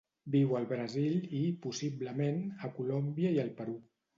[0.35, 3.79] Viu al Brasil i, possiblement, a Colòmbia i el Perú.